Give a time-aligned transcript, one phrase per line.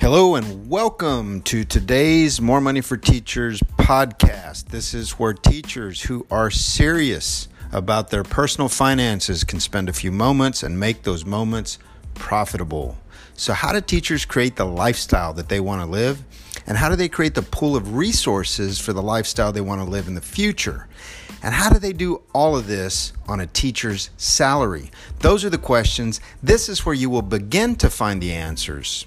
[0.00, 4.68] Hello and welcome to today's More Money for Teachers podcast.
[4.68, 10.10] This is where teachers who are serious about their personal finances can spend a few
[10.10, 11.78] moments and make those moments
[12.14, 12.96] profitable.
[13.34, 16.24] So, how do teachers create the lifestyle that they want to live?
[16.66, 19.86] And how do they create the pool of resources for the lifestyle they want to
[19.86, 20.88] live in the future?
[21.42, 24.90] And how do they do all of this on a teacher's salary?
[25.18, 26.22] Those are the questions.
[26.42, 29.04] This is where you will begin to find the answers.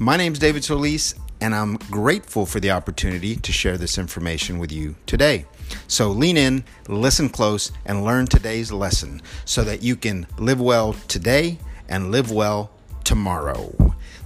[0.00, 4.60] My name is David Solis, and I'm grateful for the opportunity to share this information
[4.60, 5.44] with you today.
[5.88, 10.92] So lean in, listen close, and learn today's lesson so that you can live well
[11.08, 12.70] today and live well
[13.02, 13.74] tomorrow.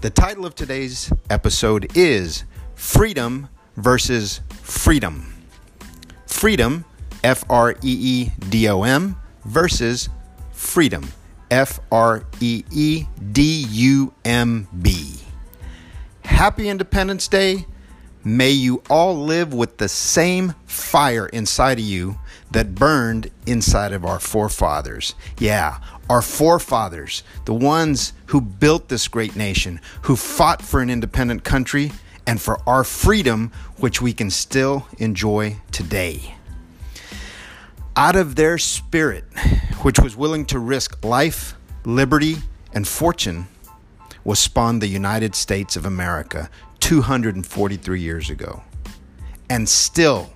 [0.03, 3.49] The title of today's episode is Freedom
[3.79, 5.43] versus Freedom.
[6.27, 6.85] Freedom,
[7.25, 10.11] F R E E D O M, versus
[10.53, 11.09] Freedom,
[11.51, 15.12] F R E E D U M B.
[16.43, 17.67] Happy Independence Day.
[18.25, 22.19] May you all live with the same fire inside of you
[22.51, 25.15] that burned inside of our forefathers.
[25.39, 25.79] Yeah,
[26.11, 31.93] our forefathers, the ones who built this great nation, who fought for an independent country
[32.27, 36.35] and for our freedom, which we can still enjoy today.
[37.95, 39.23] Out of their spirit,
[39.83, 41.55] which was willing to risk life,
[41.85, 42.39] liberty,
[42.75, 43.47] and fortune,
[44.25, 48.63] was spawned the United States of America 243 years ago.
[49.49, 50.31] And still,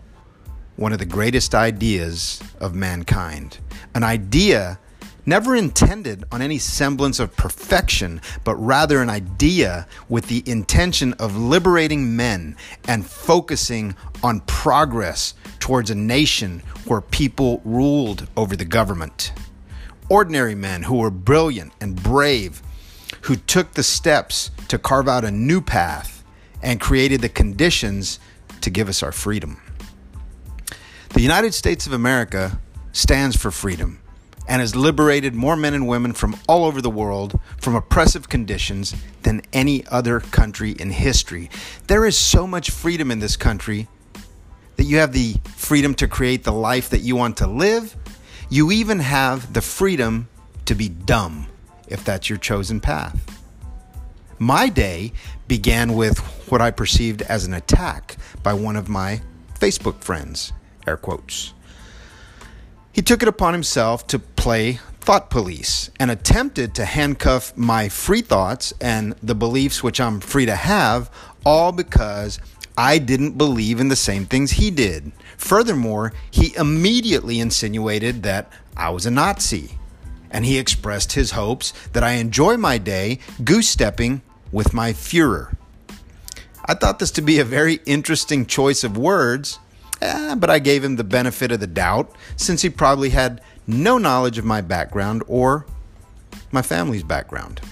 [0.76, 3.58] one of the greatest ideas of mankind.
[3.94, 4.78] An idea
[5.24, 11.36] never intended on any semblance of perfection, but rather an idea with the intention of
[11.36, 12.56] liberating men
[12.86, 19.32] and focusing on progress towards a nation where people ruled over the government.
[20.08, 22.62] Ordinary men who were brilliant and brave,
[23.26, 26.22] who took the steps to carve out a new path
[26.62, 28.20] and created the conditions
[28.60, 29.60] to give us our freedom.
[31.12, 32.60] The United States of America
[32.92, 34.00] stands for freedom
[34.46, 38.94] and has liberated more men and women from all over the world from oppressive conditions
[39.22, 41.50] than any other country in history.
[41.88, 43.88] There is so much freedom in this country
[44.76, 47.96] that you have the freedom to create the life that you want to live.
[48.50, 50.28] You even have the freedom
[50.66, 51.48] to be dumb
[51.88, 53.40] if that's your chosen path.
[54.38, 55.12] My day
[55.48, 56.18] began with
[56.50, 59.22] what I perceived as an attack by one of my
[59.58, 60.52] Facebook friends,
[60.86, 61.54] air quotes.
[62.92, 68.22] He took it upon himself to play thought police and attempted to handcuff my free
[68.22, 71.10] thoughts and the beliefs which I'm free to have,
[71.44, 72.40] all because
[72.76, 75.12] I didn't believe in the same things he did.
[75.38, 79.78] Furthermore, he immediately insinuated that I was a Nazi
[80.36, 84.20] and he expressed his hopes that I enjoy my day goose stepping
[84.52, 85.56] with my Fuhrer.
[86.62, 89.58] I thought this to be a very interesting choice of words,
[90.02, 93.96] eh, but I gave him the benefit of the doubt since he probably had no
[93.96, 95.64] knowledge of my background or
[96.52, 97.62] my family's background.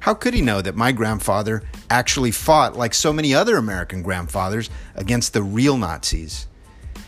[0.00, 4.70] How could he know that my grandfather actually fought, like so many other American grandfathers,
[4.96, 6.48] against the real Nazis?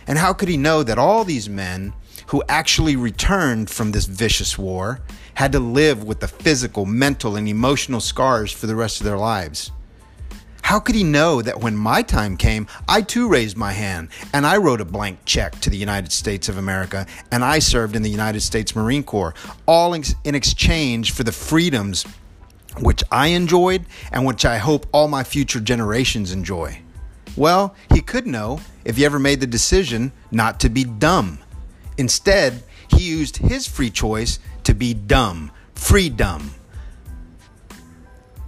[0.06, 1.94] And how could he know that all these men
[2.28, 5.00] who actually returned from this vicious war
[5.34, 9.16] had to live with the physical, mental, and emotional scars for the rest of their
[9.16, 9.70] lives.
[10.62, 14.46] How could he know that when my time came, I too raised my hand and
[14.46, 18.02] I wrote a blank check to the United States of America and I served in
[18.02, 19.34] the United States Marine Corps,
[19.64, 22.04] all in exchange for the freedoms
[22.80, 26.82] which I enjoyed and which I hope all my future generations enjoy?
[27.34, 31.38] Well, he could know if he ever made the decision not to be dumb
[31.98, 36.52] Instead, he used his free choice to be dumb, free dumb.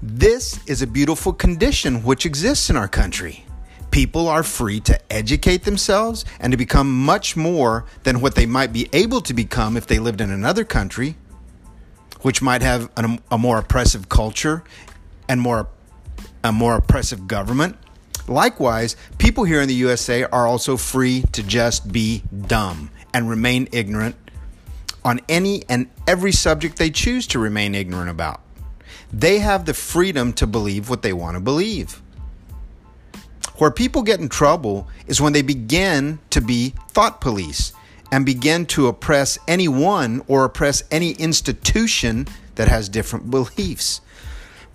[0.00, 3.44] This is a beautiful condition which exists in our country.
[3.90, 8.72] People are free to educate themselves and to become much more than what they might
[8.72, 11.16] be able to become if they lived in another country,
[12.20, 14.62] which might have an, a more oppressive culture
[15.28, 15.68] and more
[16.44, 17.76] a more oppressive government.
[18.26, 23.68] Likewise, people here in the USA are also free to just be dumb and remain
[23.72, 24.16] ignorant
[25.04, 28.40] on any and every subject they choose to remain ignorant about.
[29.12, 32.00] They have the freedom to believe what they want to believe.
[33.56, 37.72] Where people get in trouble is when they begin to be thought police
[38.12, 44.00] and begin to oppress anyone or oppress any institution that has different beliefs.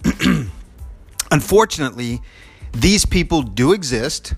[1.31, 2.21] Unfortunately,
[2.73, 4.33] these people do exist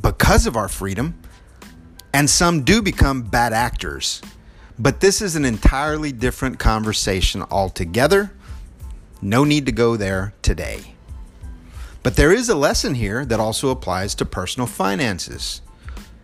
[0.00, 1.21] because of our freedom
[2.12, 4.20] and some do become bad actors.
[4.78, 8.32] But this is an entirely different conversation altogether.
[9.20, 10.94] No need to go there today.
[12.02, 15.62] But there is a lesson here that also applies to personal finances.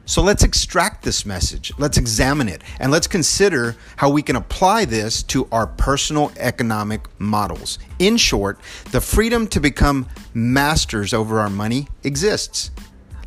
[0.06, 4.86] So let's extract this message, let's examine it, and let's consider how we can apply
[4.86, 7.78] this to our personal economic models.
[7.98, 8.58] In short,
[8.90, 12.70] the freedom to become masters over our money exists.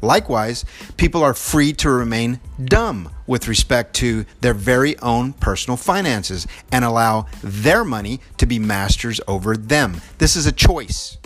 [0.01, 0.65] Likewise,
[0.97, 6.83] people are free to remain dumb with respect to their very own personal finances and
[6.83, 10.01] allow their money to be masters over them.
[10.17, 11.17] This is a choice.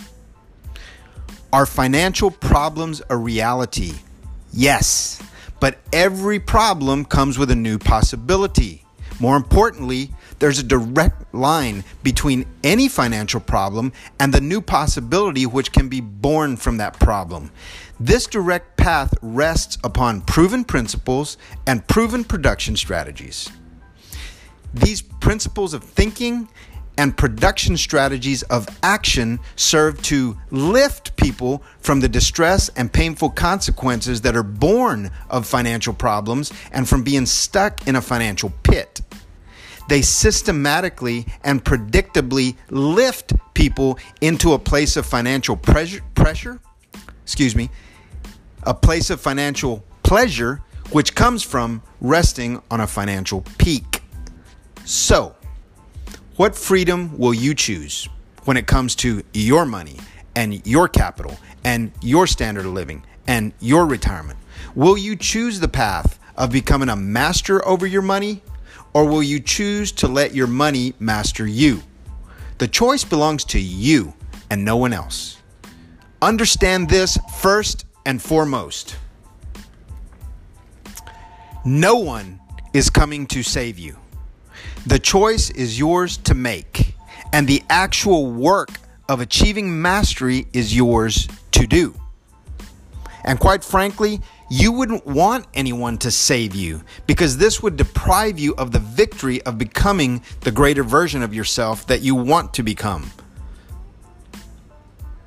[1.53, 3.93] Are financial problems a reality?
[4.51, 5.21] Yes.
[5.61, 8.83] But every problem comes with a new possibility.
[9.21, 15.71] More importantly, there's a direct line between any financial problem and the new possibility which
[15.71, 17.51] can be born from that problem.
[17.99, 23.49] This direct path rests upon proven principles and proven production strategies.
[24.73, 26.49] These principles of thinking
[26.97, 34.21] and production strategies of action serve to lift people from the distress and painful consequences
[34.21, 39.01] that are born of financial problems and from being stuck in a financial pit.
[39.87, 46.59] They systematically and predictably lift people into a place of financial pressure, pressure,
[47.23, 47.69] excuse me,
[48.63, 50.61] a place of financial pleasure
[50.91, 54.03] which comes from resting on a financial peak.
[54.85, 55.35] So,
[56.35, 58.07] what freedom will you choose
[58.43, 59.97] when it comes to your money
[60.35, 64.37] and your capital and your standard of living and your retirement?
[64.75, 68.43] Will you choose the path of becoming a master over your money
[68.93, 71.81] or will you choose to let your money master you?
[72.57, 74.13] The choice belongs to you
[74.49, 75.37] and no one else.
[76.21, 78.95] Understand this first and foremost.
[81.65, 82.39] No one
[82.73, 83.97] is coming to save you.
[84.85, 86.95] The choice is yours to make,
[87.33, 88.79] and the actual work
[89.09, 91.95] of achieving mastery is yours to do.
[93.23, 98.53] And quite frankly, you wouldn't want anyone to save you because this would deprive you
[98.55, 103.11] of the victory of becoming the greater version of yourself that you want to become.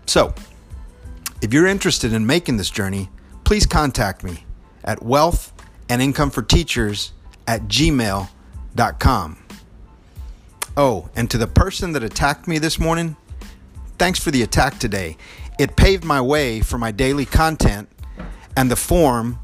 [0.06, 0.34] So,
[1.42, 3.10] if you're interested in making this journey,
[3.44, 4.44] please contact me
[4.84, 5.52] at wealth
[5.88, 7.12] and income for teachers
[7.46, 9.38] at gmail.com.
[10.76, 13.16] Oh, and to the person that attacked me this morning,
[13.98, 15.16] thanks for the attack today.
[15.58, 17.88] It paved my way for my daily content
[18.56, 19.38] and the form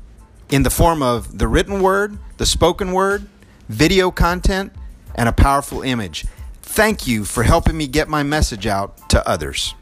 [0.50, 3.26] in the form of the written word, the spoken word,
[3.68, 4.72] video content,
[5.14, 6.26] and a powerful image.
[6.62, 9.74] Thank you for helping me get my message out to others.